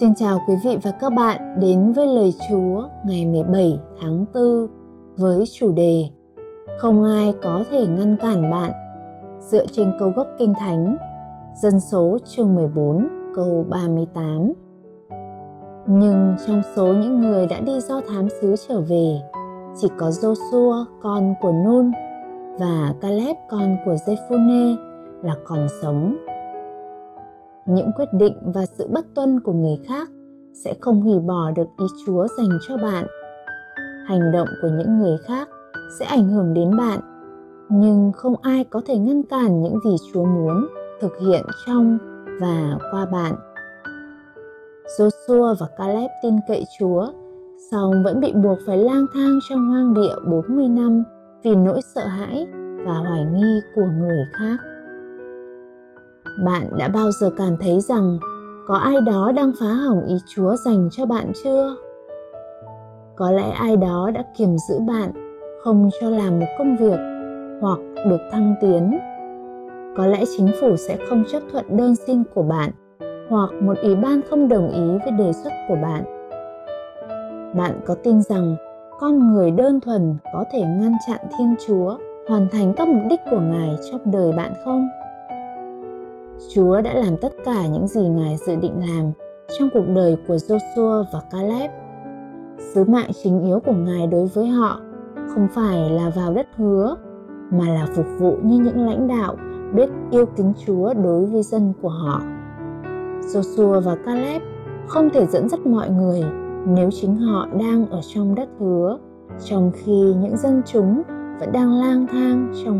[0.00, 4.66] Xin chào quý vị và các bạn đến với lời Chúa ngày 17 tháng 4
[5.16, 6.04] với chủ đề
[6.78, 8.72] Không ai có thể ngăn cản bạn.
[9.40, 10.96] Dựa trên câu gốc Kinh Thánh,
[11.62, 14.52] Dân số chương 14 câu 38
[15.86, 19.20] Nhưng trong số những người đã đi do thám xứ trở về,
[19.80, 21.90] chỉ có Joshua con của Nun
[22.58, 24.76] và Caleb con của Jephunneh
[25.22, 26.16] là còn sống
[27.74, 30.08] những quyết định và sự bất tuân của người khác
[30.64, 33.06] sẽ không hủy bỏ được ý Chúa dành cho bạn.
[34.06, 35.48] Hành động của những người khác
[35.98, 37.00] sẽ ảnh hưởng đến bạn,
[37.68, 40.68] nhưng không ai có thể ngăn cản những gì Chúa muốn
[41.00, 41.98] thực hiện trong
[42.40, 43.34] và qua bạn.
[44.98, 47.06] Joshua và Caleb tin cậy Chúa,
[47.70, 51.04] song vẫn bị buộc phải lang thang trong hoang địa 40 năm
[51.42, 52.46] vì nỗi sợ hãi
[52.86, 54.56] và hoài nghi của người khác
[56.44, 58.18] bạn đã bao giờ cảm thấy rằng
[58.66, 61.76] có ai đó đang phá hỏng ý chúa dành cho bạn chưa?
[63.16, 65.12] Có lẽ ai đó đã kiềm giữ bạn
[65.64, 66.98] không cho làm một công việc
[67.60, 68.98] hoặc được thăng tiến.
[69.96, 72.70] Có lẽ chính phủ sẽ không chấp thuận đơn xin của bạn
[73.28, 76.04] hoặc một ủy ban không đồng ý với đề xuất của bạn.
[77.56, 78.56] Bạn có tin rằng
[79.00, 81.96] con người đơn thuần có thể ngăn chặn thiên chúa,
[82.28, 84.88] hoàn thành các mục đích của ngài trong đời bạn không?
[86.48, 89.12] Chúa đã làm tất cả những gì Ngài dự định làm
[89.58, 91.70] trong cuộc đời của Joshua và Caleb.
[92.58, 94.80] Sứ mạng chính yếu của Ngài đối với họ
[95.34, 96.96] không phải là vào đất hứa,
[97.50, 99.36] mà là phục vụ như những lãnh đạo
[99.74, 102.22] biết yêu kính Chúa đối với dân của họ.
[103.20, 104.42] Joshua và Caleb
[104.86, 106.22] không thể dẫn dắt mọi người
[106.66, 108.98] nếu chính họ đang ở trong đất hứa,
[109.44, 111.02] trong khi những dân chúng
[111.40, 112.79] vẫn đang lang thang trong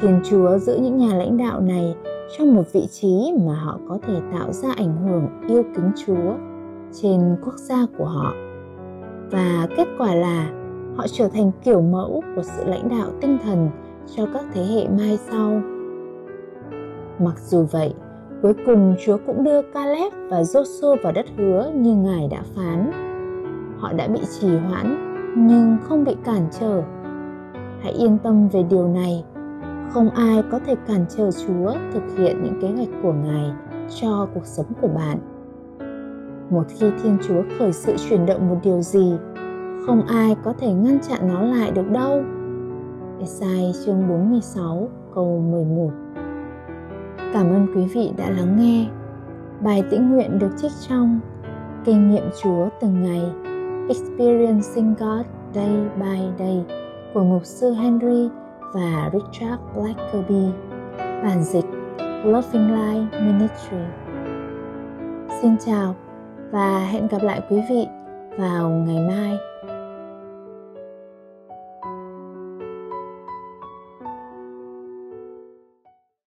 [0.00, 1.94] Thiên Chúa giữ những nhà lãnh đạo này
[2.38, 6.34] trong một vị trí mà họ có thể tạo ra ảnh hưởng yêu kính Chúa
[7.02, 8.32] trên quốc gia của họ.
[9.30, 10.50] Và kết quả là
[10.96, 13.70] họ trở thành kiểu mẫu của sự lãnh đạo tinh thần
[14.16, 15.60] cho các thế hệ mai sau.
[17.18, 17.94] Mặc dù vậy,
[18.42, 22.92] cuối cùng Chúa cũng đưa Caleb và Joshua vào đất hứa như Ngài đã phán.
[23.78, 26.82] Họ đã bị trì hoãn nhưng không bị cản trở.
[27.80, 29.24] Hãy yên tâm về điều này
[29.90, 33.52] không ai có thể cản trở Chúa thực hiện những kế hoạch của Ngài
[34.00, 35.18] cho cuộc sống của bạn.
[36.50, 39.12] Một khi Thiên Chúa khởi sự chuyển động một điều gì,
[39.86, 42.22] không ai có thể ngăn chặn nó lại được đâu.
[43.20, 45.90] Esai chương 46 câu 11
[47.32, 48.86] Cảm ơn quý vị đã lắng nghe.
[49.60, 51.20] Bài tĩnh nguyện được trích trong
[51.84, 53.22] Kinh nghiệm Chúa từng ngày
[53.88, 56.64] Experiencing God Day by Day
[57.14, 58.28] của mục sư Henry
[58.72, 60.44] và Richard Blackerby,
[60.98, 61.64] bản dịch
[62.24, 63.76] Loving Life Ministry.
[65.42, 65.94] Xin chào
[66.50, 67.86] và hẹn gặp lại quý vị
[68.38, 69.47] vào ngày mai.